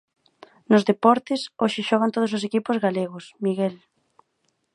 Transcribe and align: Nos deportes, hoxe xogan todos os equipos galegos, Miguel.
Nos 0.71 0.85
deportes, 0.91 1.41
hoxe 1.61 1.87
xogan 1.89 2.13
todos 2.15 2.31
os 2.37 2.45
equipos 2.49 2.77
galegos, 2.85 3.25
Miguel. 3.45 3.75